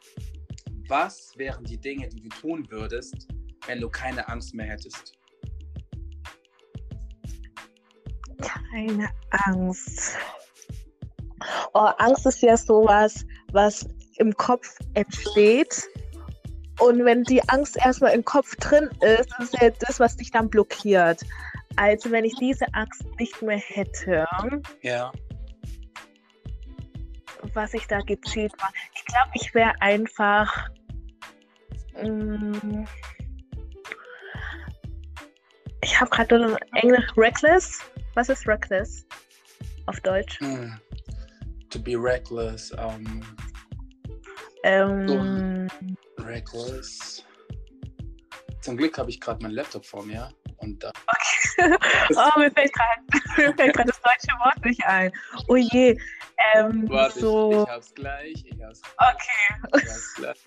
was 0.88 1.34
wären 1.38 1.64
die 1.64 1.78
Dinge, 1.80 2.10
die 2.10 2.22
du 2.22 2.30
tun 2.30 2.70
würdest, 2.70 3.28
wenn 3.68 3.80
du 3.80 3.90
keine 3.90 4.28
Angst 4.28 4.54
mehr 4.54 4.66
hättest? 4.66 5.21
Keine 8.42 9.10
Angst. 9.46 10.18
Oh, 11.74 11.90
Angst 11.98 12.26
ist 12.26 12.42
ja 12.42 12.56
sowas, 12.58 13.26
was 13.52 13.88
im 14.18 14.34
Kopf 14.36 14.78
entsteht. 14.94 15.90
Und 16.80 17.04
wenn 17.06 17.24
die 17.24 17.48
Angst 17.50 17.78
erstmal 17.78 18.14
im 18.14 18.26
Kopf 18.26 18.56
drin 18.58 18.90
ist, 19.02 19.30
ist 19.40 19.54
ja 19.62 19.70
das, 19.70 20.00
was 20.00 20.18
dich 20.18 20.32
dann 20.32 20.50
blockiert. 20.50 21.22
Also 21.78 22.12
wenn 22.12 22.26
ich 22.26 22.36
diese 22.36 22.66
Angst 22.74 23.04
nicht 23.20 23.42
mehr 23.42 23.58
hätte, 23.58 24.26
Ja. 24.82 25.12
was 27.54 27.74
ich 27.74 27.88
da 27.88 28.00
gezielt 28.00 28.54
war. 28.60 28.72
Ich 28.96 29.06
glaube, 29.06 29.30
ich 29.34 29.54
wäre 29.54 29.74
einfach. 29.82 30.70
mm, 32.02 32.86
ich 35.84 36.00
habe 36.00 36.10
gerade 36.12 36.40
nur 36.40 36.58
Englisch 36.76 37.06
reckless. 37.18 37.80
Was 38.16 38.30
ist 38.30 38.48
reckless 38.48 39.06
auf 39.86 40.00
Deutsch? 40.02 40.40
Hm. 40.40 40.80
To 41.70 41.80
be 41.80 41.96
reckless. 41.96 42.72
Um, 42.72 43.22
Ähm, 44.64 45.68
reckless. 46.20 47.26
Zum 48.62 48.78
Glück 48.78 48.98
habe 48.98 49.10
ich 49.10 49.20
gerade 49.20 49.42
meinen 49.42 49.54
Laptop 49.54 49.86
vor 49.86 50.04
mir. 50.06 50.30
Und 50.58 50.84
da. 50.84 50.92
oh, 51.58 52.40
mir 52.40 52.52
fällt 52.52 52.72
gerade 52.74 53.02
mir 53.38 53.54
fällt 53.56 53.76
grad 53.76 53.90
das 53.90 54.00
deutsche 54.02 54.38
Wort 54.40 54.64
nicht 54.64 54.86
ein. 54.86 55.12
Oh 55.48 55.56
je. 55.56 55.98
Ähm, 56.54 56.88
Warte, 56.88 57.20
so. 57.20 57.52
ich, 57.52 57.58
ich 57.64 57.70
hab's 57.70 57.94
gleich. 57.96 58.46
Ich 58.46 58.62
hab's, 58.64 58.82
Okay, 58.98 59.78
ich 59.78 59.90
hab's 59.90 60.14
gleich. 60.16 60.38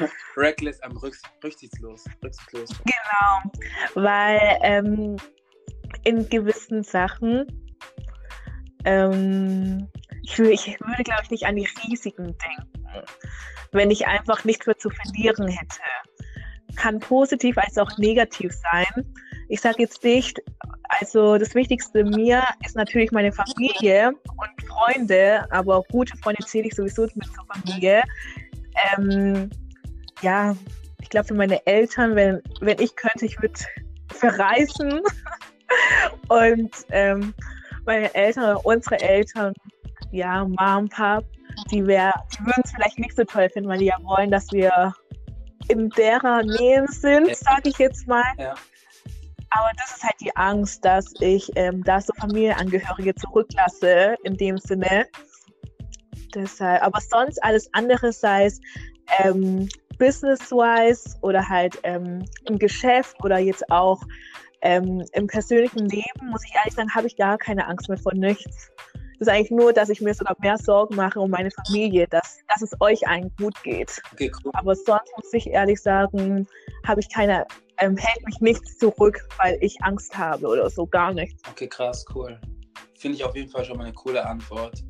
Reckless, 0.36 0.80
am 0.82 0.96
rücks 0.96 1.22
rücksichtslos. 1.44 2.04
Rücksichtslos. 2.24 2.70
genau. 2.84 3.52
Weil 3.94 4.58
ähm, 4.62 5.16
in 6.06 6.28
gewissen 6.28 6.84
Sachen, 6.84 7.46
ähm, 8.84 9.88
ich, 10.22 10.34
wür- 10.34 10.50
ich 10.50 10.78
würde, 10.80 11.02
glaube 11.02 11.22
ich, 11.24 11.30
nicht 11.30 11.46
an 11.46 11.56
die 11.56 11.68
Risiken 11.84 12.26
denken, 12.26 13.06
wenn 13.72 13.90
ich 13.90 14.06
einfach 14.06 14.44
nichts 14.44 14.66
mehr 14.66 14.78
zu 14.78 14.88
verlieren 14.90 15.48
hätte. 15.48 15.80
Kann 16.76 17.00
positiv 17.00 17.58
als 17.58 17.76
auch 17.78 17.98
negativ 17.98 18.52
sein. 18.72 19.04
Ich 19.48 19.60
sage 19.60 19.76
jetzt 19.82 20.04
nicht, 20.04 20.40
also 20.88 21.38
das 21.38 21.54
Wichtigste 21.54 22.04
mir 22.04 22.44
ist 22.64 22.76
natürlich 22.76 23.10
meine 23.12 23.32
Familie 23.32 24.12
und 24.12 24.68
Freunde, 24.68 25.46
aber 25.50 25.76
auch 25.76 25.88
gute 25.88 26.16
Freunde 26.18 26.44
zähle 26.44 26.68
ich 26.68 26.74
sowieso 26.74 27.02
mit 27.14 27.26
zur 27.34 27.46
Familie. 27.52 28.02
Ähm, 28.96 29.50
ja, 30.22 30.56
ich 31.00 31.10
glaube 31.10 31.28
für 31.28 31.34
meine 31.34 31.64
Eltern, 31.66 32.14
wenn, 32.14 32.42
wenn 32.60 32.78
ich 32.80 32.94
könnte, 32.94 33.26
ich 33.26 33.40
würde 33.40 33.58
verreisen. 34.12 35.00
Und 36.28 36.70
ähm, 36.90 37.34
meine 37.84 38.14
Eltern 38.14 38.56
unsere 38.64 39.00
Eltern, 39.00 39.54
ja, 40.10 40.44
Mom, 40.44 40.88
Pap, 40.88 41.24
die, 41.70 41.86
wär, 41.86 42.12
die 42.32 42.44
würden 42.44 42.62
es 42.64 42.72
vielleicht 42.72 42.98
nicht 42.98 43.16
so 43.16 43.24
toll 43.24 43.48
finden, 43.48 43.68
weil 43.68 43.78
die 43.78 43.86
ja 43.86 43.96
wollen, 44.02 44.30
dass 44.30 44.50
wir 44.52 44.92
in 45.68 45.88
derer 45.90 46.42
Nähe 46.42 46.86
sind, 46.88 47.34
sage 47.36 47.70
ich 47.70 47.78
jetzt 47.78 48.06
mal. 48.06 48.24
Ja. 48.38 48.54
Aber 49.50 49.70
das 49.78 49.96
ist 49.96 50.02
halt 50.02 50.16
die 50.20 50.34
Angst, 50.36 50.84
dass 50.84 51.12
ich 51.20 51.50
ähm, 51.56 51.82
da 51.84 52.00
so 52.00 52.12
Familienangehörige 52.18 53.14
zurücklasse, 53.14 54.16
in 54.24 54.36
dem 54.36 54.58
Sinne. 54.58 55.06
Deshalb, 56.34 56.82
aber 56.82 57.00
sonst 57.00 57.42
alles 57.42 57.68
andere, 57.72 58.12
sei 58.12 58.46
es 58.46 58.60
ähm, 59.22 59.68
business-wise 59.98 61.16
oder 61.22 61.48
halt 61.48 61.78
ähm, 61.84 62.24
im 62.46 62.58
Geschäft 62.58 63.16
oder 63.24 63.38
jetzt 63.38 63.70
auch 63.70 64.02
ähm, 64.62 65.04
im 65.12 65.26
persönlichen 65.26 65.88
Leben, 65.88 66.30
muss 66.30 66.44
ich 66.44 66.54
ehrlich 66.54 66.74
sagen, 66.74 66.94
habe 66.94 67.06
ich 67.06 67.16
gar 67.16 67.38
keine 67.38 67.66
Angst 67.66 67.88
mehr 67.88 67.98
vor 67.98 68.14
nichts. 68.14 68.70
Das 69.18 69.28
ist 69.28 69.32
eigentlich 69.32 69.50
nur, 69.50 69.72
dass 69.72 69.88
ich 69.88 70.02
mir 70.02 70.12
sogar 70.12 70.36
mehr 70.40 70.58
Sorgen 70.58 70.94
mache 70.94 71.18
um 71.20 71.30
meine 71.30 71.50
Familie, 71.50 72.06
dass, 72.08 72.38
dass 72.48 72.60
es 72.60 72.78
euch 72.80 73.08
allen 73.08 73.32
gut 73.38 73.54
geht. 73.62 73.90
Okay, 74.12 74.30
cool. 74.44 74.52
Aber 74.54 74.74
sonst 74.74 75.10
muss 75.16 75.32
ich 75.32 75.46
ehrlich 75.46 75.80
sagen, 75.80 76.46
habe 76.86 77.00
ich 77.00 77.08
keine, 77.08 77.46
ähm, 77.78 77.96
hält 77.96 78.26
mich 78.26 78.40
nichts 78.40 78.76
zurück, 78.76 79.26
weil 79.42 79.56
ich 79.62 79.76
Angst 79.82 80.16
habe 80.16 80.46
oder 80.46 80.68
so, 80.68 80.86
gar 80.86 81.14
nichts. 81.14 81.42
Okay, 81.50 81.66
krass, 81.66 82.04
cool. 82.14 82.38
Finde 82.98 83.16
ich 83.16 83.24
auf 83.24 83.34
jeden 83.34 83.50
Fall 83.50 83.64
schon 83.64 83.78
mal 83.78 83.84
eine 83.84 83.94
coole 83.94 84.24
Antwort. 84.26 84.84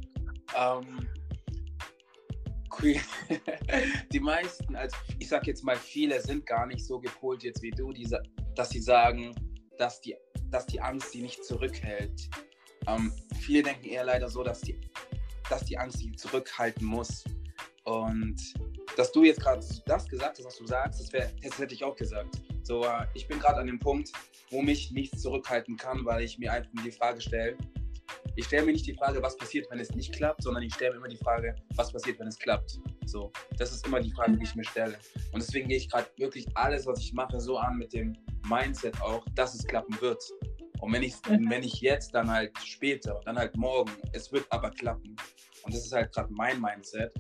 Ähm, 0.57 1.09
cool. 2.83 2.95
Die 4.13 4.21
meisten, 4.21 4.75
also 4.75 4.97
ich 5.21 5.29
sag 5.29 5.47
jetzt 5.47 5.63
mal, 5.63 5.77
viele 5.77 6.21
sind 6.21 6.47
gar 6.47 6.67
nicht 6.67 6.85
so 6.85 6.99
gepolt 6.99 7.45
jetzt 7.45 7.63
wie 7.63 7.71
du, 7.71 7.93
die, 7.93 8.09
dass 8.57 8.71
sie 8.71 8.81
sagen, 8.81 9.35
dass 9.79 10.01
die, 10.01 10.17
dass 10.51 10.67
die 10.67 10.81
Angst 10.81 11.13
sie 11.13 11.23
nicht 11.23 11.45
zurückhält. 11.45 12.29
Ähm, 12.87 13.13
viele 13.41 13.63
denken 13.63 13.87
eher 13.87 14.05
leider 14.05 14.29
so, 14.29 14.43
dass 14.43 14.61
die, 14.61 14.81
dass 15.51 15.65
die 15.65 15.79
Angst 15.79 15.99
sie 15.99 16.13
zurückhalten 16.13 16.87
muss. 16.87 17.25
Und 17.85 18.37
dass 18.97 19.13
du 19.13 19.25
jetzt 19.25 19.41
gerade 19.41 19.65
das 19.87 20.09
gesagt 20.09 20.39
hast, 20.39 20.45
was 20.45 20.57
du 20.57 20.67
sagst, 20.67 21.01
das, 21.01 21.13
wär, 21.13 21.31
das 21.43 21.59
hätte 21.59 21.75
ich 21.75 21.85
auch 21.85 21.95
gesagt. 21.95 22.43
So, 22.63 22.85
äh, 22.85 23.07
ich 23.15 23.29
bin 23.29 23.39
gerade 23.39 23.59
an 23.59 23.67
dem 23.67 23.79
Punkt, 23.79 24.11
wo 24.51 24.63
mich 24.63 24.91
nichts 24.91 25.23
zurückhalten 25.23 25.77
kann, 25.77 26.05
weil 26.05 26.25
ich 26.25 26.39
mir 26.39 26.53
einfach 26.53 26.71
die 26.85 26.91
Frage 26.91 27.21
stelle. 27.21 27.57
Ich 28.35 28.47
stelle 28.47 28.67
mir 28.67 28.73
nicht 28.73 28.87
die 28.87 28.95
Frage, 28.95 29.23
was 29.23 29.37
passiert, 29.37 29.67
wenn 29.71 29.79
es 29.79 29.91
nicht 29.91 30.13
klappt, 30.13 30.43
sondern 30.43 30.63
ich 30.63 30.75
stelle 30.75 30.93
mir 30.93 30.97
immer 30.99 31.09
die 31.09 31.17
Frage, 31.17 31.55
was 31.75 31.93
passiert, 31.93 32.19
wenn 32.19 32.29
es 32.29 32.39
klappt. 32.39 32.79
So, 33.07 33.33
das 33.57 33.73
ist 33.73 33.87
immer 33.87 34.01
die 34.01 34.11
Frage, 34.11 34.37
die 34.37 34.45
ich 34.45 34.55
mir 34.55 34.65
stelle. 34.65 34.99
Und 35.33 35.43
deswegen 35.43 35.69
gehe 35.69 35.79
ich 35.79 35.91
gerade 35.91 36.09
wirklich 36.17 36.47
alles, 36.55 36.87
was 36.87 37.01
ich 37.01 37.13
mache, 37.13 37.41
so 37.41 37.57
an 37.57 37.79
mit 37.79 37.93
dem 37.93 38.17
Mindset 38.49 39.01
auch, 39.01 39.25
dass 39.35 39.55
es 39.55 39.67
klappen 39.67 40.01
wird. 40.01 40.23
Und 40.81 40.93
wenn 40.93 41.03
ich, 41.03 41.15
wenn 41.29 41.63
ich 41.63 41.81
jetzt, 41.81 42.15
dann 42.15 42.31
halt 42.31 42.57
später, 42.59 43.21
dann 43.25 43.39
halt 43.39 43.57
morgen. 43.57 43.93
Es 44.13 44.31
wird 44.33 44.47
aber 44.51 44.71
klappen. 44.71 45.17
Und 45.63 45.75
das 45.75 45.85
ist 45.87 45.93
halt 45.93 46.13
gerade 46.13 46.33
mein 46.33 46.61
Mindset. 46.61 47.13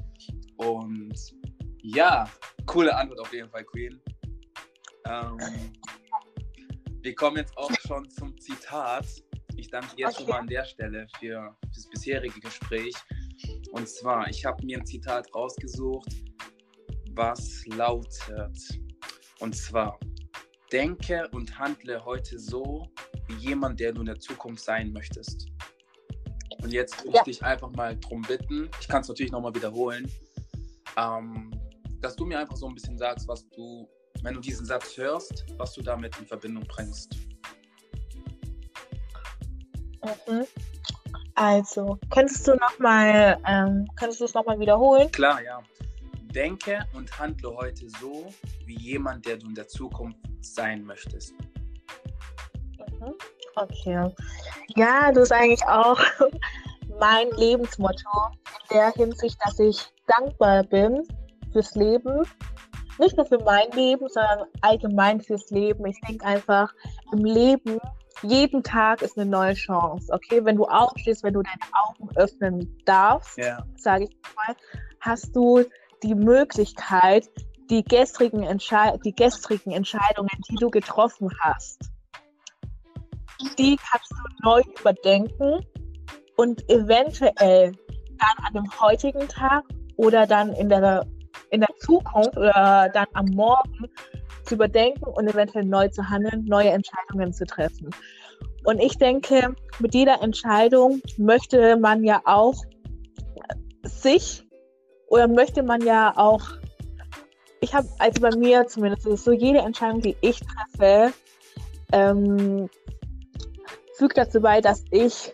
Und 0.59 1.14
ja, 1.83 2.28
coole 2.66 2.95
Antwort 2.95 3.21
auf 3.21 3.33
jeden 3.33 3.49
Fall, 3.50 3.64
Queen. 3.64 4.00
Ähm, 5.06 5.38
wir 7.02 7.14
kommen 7.14 7.37
jetzt 7.38 7.56
auch 7.56 7.71
schon 7.87 8.09
zum 8.11 8.38
Zitat. 8.40 9.06
Ich 9.56 9.71
danke 9.71 9.95
dir 9.97 10.06
jetzt 10.06 10.16
schon 10.16 10.25
Okay. 10.25 10.33
mal 10.33 10.40
an 10.40 10.47
der 10.49 10.64
Stelle 10.64 11.06
für 11.18 11.56
das 11.75 11.88
bisherige 11.88 12.40
Gespräch. 12.40 12.95
Und 13.73 13.88
zwar, 13.88 14.28
ich 14.28 14.45
habe 14.45 14.64
mir 14.64 14.78
ein 14.78 14.87
Zitat 14.87 15.33
rausgesucht, 15.35 16.12
was 17.12 17.64
lautet. 17.66 18.59
Und 19.40 19.54
zwar, 19.56 19.99
denke 20.73 21.29
und 21.33 21.59
handle 21.59 22.05
heute 22.05 22.39
so 22.39 22.89
wie 23.29 23.35
jemand, 23.35 23.81
der 23.81 23.93
du 23.93 24.01
in 24.01 24.07
der 24.07 24.19
Zukunft 24.19 24.65
sein 24.65 24.93
möchtest. 24.93 25.47
Und 26.63 26.73
jetzt 26.73 27.05
will 27.05 27.13
ich 27.15 27.21
dich 27.23 27.43
einfach 27.43 27.71
mal 27.73 27.97
drum 27.99 28.23
bitten, 28.23 28.69
ich 28.81 28.89
kann 28.89 29.03
es 29.03 29.09
natürlich 29.09 29.33
nochmal 29.33 29.55
wiederholen, 29.55 30.11
ähm, 30.97 31.51
dass 32.01 32.17
du 32.17 32.25
mir 32.25 32.39
einfach 32.39 32.57
so 32.57 32.67
ein 32.67 32.75
bisschen 32.75 32.97
sagst, 32.99 33.29
was 33.29 33.49
du, 33.51 33.89
wenn 34.23 34.35
du 34.35 34.41
diesen 34.41 34.67
Satz 34.67 34.97
hörst, 34.97 35.45
was 35.59 35.75
du 35.75 35.83
damit 35.83 36.19
in 36.19 36.27
Verbindung 36.27 36.65
bringst. 36.67 37.17
Mhm. 40.27 40.45
Also, 41.35 41.99
könntest 42.11 42.49
du 42.49 42.55
nochmal, 42.55 43.39
ähm, 43.47 43.87
könntest 43.97 44.21
du 44.21 44.25
es 44.25 44.35
nochmal 44.35 44.59
wiederholen? 44.59 45.11
Klar, 45.13 45.43
ja. 45.43 45.63
Denke 46.35 46.85
und 46.95 47.19
handle 47.19 47.55
heute 47.57 47.89
so 48.01 48.33
wie 48.65 48.79
jemand, 48.79 49.27
der 49.27 49.37
du 49.37 49.47
in 49.49 49.55
der 49.55 49.69
Zukunft 49.69 50.19
sein 50.55 50.85
möchtest. 50.85 51.35
Mhm. 52.79 53.15
Okay. 53.57 54.15
Ja, 54.76 55.12
das 55.12 55.25
ist 55.25 55.33
eigentlich 55.33 55.65
auch 55.67 56.00
mein 57.00 57.31
Lebensmotto 57.33 58.11
in 58.71 58.76
der 58.76 58.93
Hinsicht, 58.93 59.38
dass 59.45 59.59
ich 59.59 59.93
dankbar 60.07 60.65
bin 60.65 61.03
fürs 61.53 61.75
Leben. 61.75 62.23
Nicht 62.99 63.17
nur 63.17 63.26
für 63.26 63.38
mein 63.38 63.71
Leben, 63.73 64.09
sondern 64.09 64.47
allgemein 64.62 65.21
fürs 65.21 65.50
Leben. 65.50 65.85
Ich 65.87 66.00
denke 66.09 66.25
einfach, 66.25 66.73
im 67.12 67.25
Leben, 67.25 67.79
jeden 68.23 68.62
Tag 68.62 69.03
ist 69.03 69.19
eine 69.19 69.29
neue 69.29 69.55
Chance. 69.55 70.11
Okay, 70.12 70.45
wenn 70.45 70.57
du 70.57 70.65
aufstehst, 70.65 71.23
wenn 71.23 71.35
du 71.35 71.43
deine 71.43 71.61
Augen 71.73 72.09
öffnen 72.17 72.79
darfst, 72.87 73.37
yeah. 73.38 73.67
sage 73.76 74.05
ich 74.05 74.17
mal, 74.35 74.57
hast 75.00 75.37
du 75.37 75.65
die 76.03 76.15
Möglichkeit, 76.15 77.29
die 77.71 77.85
gestrigen, 77.85 78.43
Entschei 78.43 78.97
die 79.05 79.15
gestrigen 79.15 79.73
Entscheidungen, 79.73 80.31
die 80.49 80.57
du 80.57 80.71
getroffen 80.71 81.31
hast, 81.41 81.91
die 83.59 83.77
kannst 83.77 84.11
du 84.11 84.49
neu 84.49 84.63
überdenken 84.81 85.67
und 86.37 86.69
eventuell 86.71 87.73
dann 88.19 88.45
an 88.45 88.55
dem 88.55 88.81
heutigen 88.81 89.29
Tag 89.29 89.65
oder 89.97 90.27
dann 90.27 90.53
in 90.53 90.69
der, 90.69 91.07
in 91.51 91.61
der 91.61 91.75
Zukunft 91.81 92.37
oder 92.37 92.91
dann 92.93 93.07
am 93.15 93.27
Morgen 93.27 93.87
zu 94.45 94.55
überdenken 94.55 95.05
und 95.05 95.29
eventuell 95.29 95.65
neu 95.65 95.89
zu 95.89 96.09
handeln, 96.09 96.45
neue 96.45 96.71
Entscheidungen 96.71 97.33
zu 97.33 97.45
treffen. 97.45 97.91
Und 98.65 98.81
ich 98.81 98.99
denke, 98.99 99.55
mit 99.79 99.95
jeder 99.95 100.23
Entscheidung 100.23 101.01
möchte 101.19 101.77
man 101.77 102.05
ja 102.05 102.21
auch 102.25 102.55
sich 103.85 104.45
oder 105.09 105.29
möchte 105.29 105.63
man 105.63 105.83
ja 105.83 106.13
auch, 106.17 106.43
ich 107.61 107.75
habe, 107.75 107.89
also 107.99 108.21
bei 108.21 108.35
mir 108.37 108.67
zumindest, 108.67 109.07
ist 109.07 109.25
so 109.25 109.33
jede 109.33 109.59
Entscheidung, 109.59 110.01
die 110.01 110.17
ich 110.21 110.41
treffe, 110.41 111.13
ähm, 111.93 112.69
fügt 113.97 114.19
dazu 114.19 114.41
bei, 114.41 114.61
dass 114.61 114.85
ich 114.91 115.33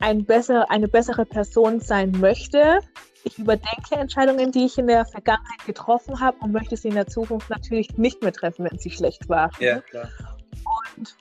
ein 0.00 0.24
besser, 0.24 0.70
eine 0.70 0.88
bessere 0.88 1.26
Person 1.26 1.80
sein 1.80 2.12
möchte. 2.12 2.78
Ich 3.24 3.38
überdenke 3.38 3.96
Entscheidungen, 3.96 4.52
die 4.52 4.66
ich 4.66 4.78
in 4.78 4.86
der 4.86 5.04
Vergangenheit 5.04 5.66
getroffen 5.66 6.20
habe 6.20 6.38
und 6.40 6.52
möchte 6.52 6.76
sie 6.76 6.88
in 6.88 6.94
der 6.94 7.08
Zukunft 7.08 7.50
natürlich 7.50 7.96
nicht 7.98 8.22
mehr 8.22 8.32
treffen, 8.32 8.66
wenn 8.70 8.78
sie 8.78 8.90
schlecht 8.90 9.28
waren. 9.28 9.50
Ja, 9.58 9.80
klar. 9.80 10.08
Und 10.96 11.16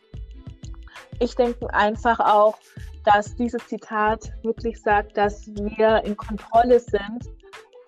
ich 1.20 1.36
denke 1.36 1.74
einfach 1.74 2.20
auch, 2.20 2.58
dass 3.04 3.36
dieses 3.36 3.66
Zitat 3.68 4.32
wirklich 4.44 4.80
sagt, 4.82 5.18
dass 5.18 5.48
wir 5.48 6.04
in 6.04 6.16
Kontrolle 6.16 6.80
sind, 6.80 7.24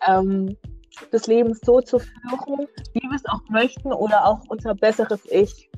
ähm, 0.08 0.58
das 1.12 1.28
Leben 1.28 1.54
so 1.54 1.82
zu 1.82 2.00
führen, 2.00 2.68
wie 2.94 3.02
wir 3.02 3.16
es 3.16 3.26
auch 3.26 3.42
möchten 3.50 3.92
oder 3.92 4.26
auch 4.26 4.42
unser 4.50 4.76
besseres 4.76 5.22
Ich 5.30 5.70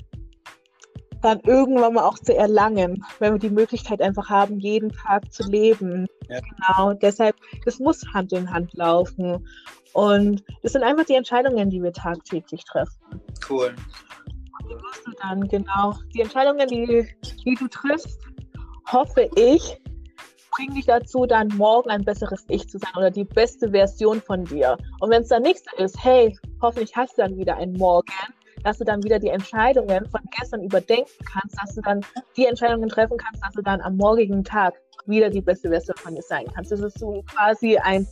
dann 1.22 1.40
irgendwann 1.40 1.94
mal 1.94 2.04
auch 2.04 2.18
zu 2.18 2.36
erlangen, 2.36 3.04
wenn 3.20 3.34
wir 3.34 3.38
die 3.38 3.50
Möglichkeit 3.50 4.02
einfach 4.02 4.28
haben, 4.28 4.58
jeden 4.58 4.90
Tag 4.90 5.32
zu 5.32 5.44
leben. 5.44 6.06
Ja. 6.28 6.40
Genau, 6.40 6.92
deshalb, 6.94 7.36
das 7.64 7.78
muss 7.78 8.02
Hand 8.12 8.32
in 8.32 8.50
Hand 8.50 8.74
laufen. 8.74 9.46
Und 9.92 10.42
das 10.62 10.72
sind 10.72 10.82
einfach 10.82 11.04
die 11.04 11.14
Entscheidungen, 11.14 11.70
die 11.70 11.82
wir 11.82 11.92
tagtäglich 11.92 12.64
treffen. 12.64 13.20
Cool. 13.48 13.74
Und 14.28 14.68
die 14.68 14.74
wirst 14.74 15.06
du 15.06 15.12
dann, 15.22 15.48
genau, 15.48 15.94
die 16.12 16.22
Entscheidungen, 16.22 16.66
die, 16.68 17.08
die 17.44 17.54
du 17.54 17.68
triffst, 17.68 18.20
hoffe 18.90 19.30
ich, 19.36 19.80
bringen 20.52 20.74
dich 20.74 20.86
dazu, 20.86 21.26
dann 21.26 21.48
morgen 21.56 21.90
ein 21.90 22.04
besseres 22.04 22.44
Ich 22.48 22.68
zu 22.68 22.78
sein 22.78 22.92
oder 22.96 23.10
die 23.10 23.24
beste 23.24 23.70
Version 23.70 24.20
von 24.20 24.44
dir. 24.44 24.76
Und 25.00 25.10
wenn 25.10 25.22
es 25.22 25.28
dann 25.28 25.42
nichts 25.42 25.64
ist, 25.78 26.02
hey, 26.02 26.36
hoffentlich 26.60 26.94
hast 26.94 27.18
du 27.18 27.22
dann 27.22 27.36
wieder 27.36 27.56
ein 27.56 27.72
Morgen, 27.72 28.12
dass 28.62 28.78
du 28.78 28.84
dann 28.84 29.02
wieder 29.02 29.18
die 29.18 29.28
Entscheidungen 29.28 30.08
von 30.08 30.20
gestern 30.38 30.62
überdenken 30.62 31.24
kannst, 31.24 31.56
dass 31.60 31.74
du 31.74 31.80
dann 31.80 32.00
die 32.36 32.46
Entscheidungen 32.46 32.88
treffen 32.88 33.16
kannst, 33.16 33.42
dass 33.44 33.54
du 33.54 33.62
dann 33.62 33.80
am 33.80 33.96
morgigen 33.96 34.44
Tag 34.44 34.74
wieder 35.06 35.30
die 35.30 35.40
beste 35.40 35.68
Version 35.68 35.96
von 35.96 36.14
dir 36.14 36.22
sein 36.22 36.46
kannst. 36.54 36.70
Das 36.70 36.80
ist 36.80 36.98
so 36.98 37.24
quasi 37.34 37.76
ein 37.76 38.06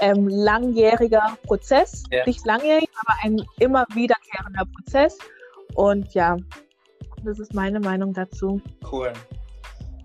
ähm, 0.00 0.28
langjähriger 0.28 1.36
Prozess, 1.44 2.04
ja. 2.12 2.24
nicht 2.26 2.46
langjährig, 2.46 2.88
aber 3.04 3.14
ein 3.22 3.44
immer 3.58 3.86
wiederkehrender 3.94 4.64
Prozess. 4.76 5.18
Und 5.74 6.14
ja, 6.14 6.36
das 7.24 7.40
ist 7.40 7.54
meine 7.54 7.80
Meinung 7.80 8.12
dazu. 8.12 8.60
Cool. 8.90 9.12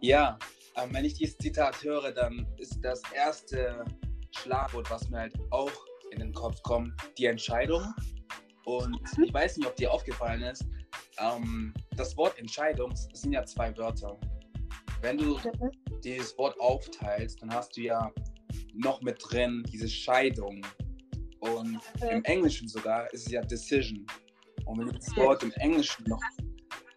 Ja, 0.01 0.37
ähm, 0.77 0.89
wenn 0.93 1.05
ich 1.05 1.15
dieses 1.15 1.37
Zitat 1.37 1.83
höre, 1.83 2.11
dann 2.11 2.47
ist 2.57 2.79
das 2.81 3.01
erste 3.13 3.85
Schlagwort, 4.31 4.89
was 4.89 5.09
mir 5.09 5.19
halt 5.19 5.33
auch 5.51 5.71
in 6.11 6.19
den 6.19 6.33
Kopf 6.33 6.61
kommt, 6.63 6.93
die 7.17 7.25
Entscheidung. 7.25 7.93
Und 8.65 8.99
ich 9.21 9.33
weiß 9.33 9.57
nicht, 9.57 9.67
ob 9.67 9.75
dir 9.75 9.91
aufgefallen 9.91 10.41
ist, 10.41 10.65
ähm, 11.19 11.73
das 11.95 12.15
Wort 12.17 12.37
Entscheidung 12.39 12.93
sind 12.95 13.33
ja 13.33 13.43
zwei 13.43 13.75
Wörter. 13.77 14.17
Wenn 15.01 15.17
du 15.17 15.37
dieses 16.03 16.37
Wort 16.37 16.59
aufteilst, 16.59 17.41
dann 17.41 17.53
hast 17.53 17.75
du 17.75 17.81
ja 17.81 18.11
noch 18.73 19.01
mit 19.01 19.17
drin 19.21 19.63
diese 19.71 19.87
Scheidung. 19.87 20.65
Und 21.39 21.79
im 22.09 22.23
Englischen 22.23 22.67
sogar 22.67 23.11
ist 23.13 23.27
es 23.27 23.31
ja 23.31 23.41
Decision. 23.41 24.05
Und 24.65 24.79
wenn 24.79 24.87
du 24.87 24.93
das 24.93 25.15
Wort 25.17 25.43
im 25.43 25.51
Englischen 25.53 26.05
noch, 26.07 26.21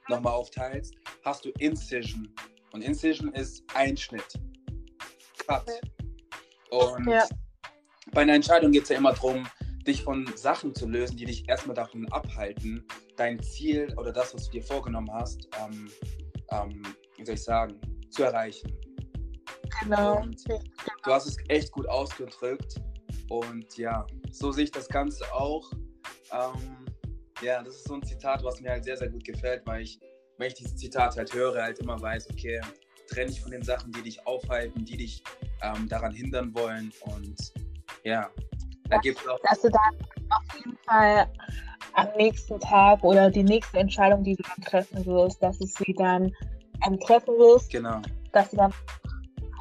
noch 0.09 0.21
mal 0.21 0.31
aufteilst, 0.31 0.95
hast 1.25 1.45
du 1.45 1.51
Incision. 1.59 2.33
Und 2.77 2.83
Incision 2.83 3.33
ist 3.33 3.65
Einschnitt. 3.73 4.39
Cut. 5.47 5.67
Und 6.69 7.09
ja. 7.09 7.25
bei 8.13 8.21
einer 8.21 8.35
Entscheidung 8.35 8.71
geht 8.71 8.83
es 8.83 8.91
ja 8.91 8.99
immer 8.99 9.15
darum, 9.15 9.49
dich 9.87 10.03
von 10.03 10.27
Sachen 10.37 10.75
zu 10.75 10.87
lösen, 10.87 11.17
die 11.17 11.25
dich 11.25 11.49
erstmal 11.49 11.75
davon 11.75 12.07
abhalten, 12.13 12.87
dein 13.17 13.43
Ziel 13.43 13.95
oder 13.97 14.13
das, 14.13 14.35
was 14.35 14.45
du 14.45 14.51
dir 14.51 14.63
vorgenommen 14.63 15.11
hast, 15.11 15.49
ähm, 15.59 15.91
ähm, 16.51 16.83
wie 17.17 17.25
soll 17.25 17.37
ich 17.37 17.45
sagen, 17.45 17.81
zu 18.11 18.25
erreichen. 18.25 18.71
Genau. 19.81 20.21
Und 20.21 20.47
du 20.47 21.11
hast 21.11 21.29
es 21.29 21.39
echt 21.49 21.73
gut 21.73 21.89
ausgedrückt. 21.89 22.79
Und 23.31 23.75
ja, 23.79 24.07
so 24.33 24.53
sehe 24.53 24.65
ich 24.65 24.71
das 24.71 24.87
Ganze 24.87 25.25
auch. 25.33 25.73
Ähm, 26.31 26.85
ja, 27.41 27.63
das 27.63 27.77
ist 27.77 27.89
so 27.89 27.95
ein 27.95 28.03
Zitat, 28.03 28.45
was 28.45 28.61
mir 28.61 28.73
halt 28.73 28.85
sehr, 28.85 28.99
sehr 28.99 29.09
gut 29.09 29.25
gefällt, 29.25 29.67
weil 29.67 29.81
ich, 29.81 29.99
wenn 30.39 30.49
ich 30.49 30.55
dieses 30.55 30.77
Zitat 30.77 31.17
halt 31.17 31.33
höre, 31.33 31.63
halt 31.63 31.79
immer 31.79 32.01
weiß, 32.01 32.29
okay, 32.31 32.61
trenne 33.09 33.31
dich 33.31 33.41
von 33.41 33.51
den 33.51 33.63
Sachen, 33.63 33.93
die 33.93 34.03
dich 34.03 34.27
aufhalten, 34.27 34.85
die 34.85 34.97
dich 34.97 35.23
ähm, 35.63 35.89
daran 35.89 36.13
hindern 36.13 36.55
wollen. 36.55 36.93
Und 37.05 37.53
ja, 38.05 38.31
da 38.89 38.99
gibt's 38.99 39.27
auch. 39.27 39.39
Dass 39.49 39.63
du 39.63 39.71
dann 39.71 39.95
auf 40.31 40.57
jeden 40.59 40.77
Fall 40.87 41.27
am 41.95 42.09
nächsten 42.17 42.61
Tag 42.61 43.03
oder 43.03 43.31
die 43.31 43.43
nächste 43.43 43.79
Entscheidung, 43.79 44.23
die 44.23 44.37
du 44.37 44.43
dann 44.43 44.65
treffen 44.65 45.07
wirst, 45.07 45.43
dass 45.43 45.59
du 45.59 45.67
sie 45.67 45.95
dann 45.95 46.33
ähm, 46.87 46.99
treffen 47.01 47.35
wirst. 47.39 47.71
Genau. 47.71 48.01
Dass 48.33 48.51
du 48.51 48.57
dann 48.57 48.73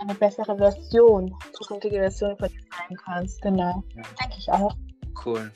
eine 0.01 0.13
bessere 0.15 0.57
Version, 0.57 1.33
zukünftige 1.53 1.97
Version 1.97 2.37
von 2.37 2.49
dir 2.49 2.61
sein 2.71 2.97
kannst. 3.05 3.41
Genau. 3.41 3.83
Ja. 3.95 4.03
Denke 4.21 4.35
ich 4.37 4.51
auch. 4.51 4.75
Cool. 5.23 5.51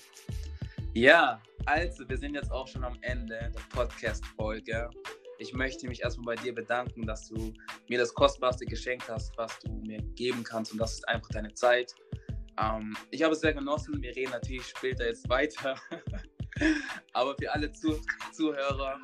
Ja, 0.96 1.40
also 1.66 2.10
wir 2.10 2.18
sind 2.18 2.34
jetzt 2.34 2.52
auch 2.52 2.68
schon 2.68 2.84
am 2.84 2.98
Ende 3.02 3.52
der 3.54 3.62
Podcast-Folge. 3.70 4.90
Ich 5.38 5.54
möchte 5.54 5.88
mich 5.88 6.02
erstmal 6.02 6.36
bei 6.36 6.42
dir 6.42 6.54
bedanken, 6.54 7.06
dass 7.06 7.28
du 7.28 7.54
mir 7.88 8.00
das 8.00 8.12
kostbarste 8.12 8.66
Geschenk 8.66 9.08
hast, 9.08 9.38
was 9.38 9.60
du 9.60 9.72
mir 9.86 10.02
geben 10.16 10.44
kannst. 10.44 10.72
Und 10.72 10.80
das 10.80 10.96
ist 10.96 11.08
einfach 11.08 11.30
deine 11.30 11.54
Zeit. 11.54 11.94
Ähm, 12.60 12.98
ich 13.12 13.22
habe 13.22 13.34
es 13.34 13.42
sehr 13.42 13.54
genossen. 13.54 14.02
Wir 14.02 14.16
reden 14.16 14.32
natürlich 14.32 14.66
später 14.66 15.06
jetzt 15.06 15.30
weiter. 15.30 15.76
Aber 17.14 17.36
für 17.40 17.54
alle 17.54 17.72
Zuh 17.72 18.02
Zuhörer, 18.34 19.00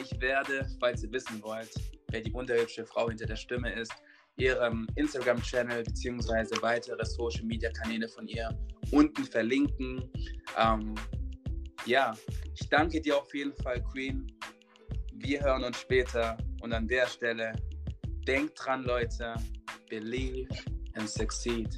ich 0.00 0.20
werde, 0.20 0.68
falls 0.80 1.02
ihr 1.02 1.12
wissen 1.12 1.42
wollt, 1.42 1.70
wer 2.10 2.20
die 2.20 2.32
wunderhübsche 2.32 2.84
Frau 2.84 3.08
hinter 3.08 3.24
der 3.24 3.36
Stimme 3.36 3.72
ist, 3.72 3.94
ihrem 4.36 4.86
Instagram-Channel 4.96 5.82
bzw. 5.82 6.60
weitere 6.60 7.04
Social-Media-Kanäle 7.04 8.06
von 8.08 8.28
ihr 8.28 8.50
unten 8.90 9.24
verlinken. 9.24 10.10
Ähm, 10.58 10.94
ja, 11.86 12.16
ich 12.54 12.68
danke 12.68 13.00
dir 13.00 13.18
auf 13.18 13.34
jeden 13.34 13.54
Fall, 13.62 13.82
Queen. 13.92 14.26
Wir 15.14 15.40
hören 15.42 15.64
uns 15.64 15.80
später 15.80 16.36
und 16.60 16.72
an 16.72 16.86
der 16.86 17.06
Stelle 17.06 17.52
denkt 18.26 18.54
dran, 18.56 18.84
Leute, 18.84 19.34
believe 19.88 20.48
and 20.94 21.08
succeed. 21.08 21.68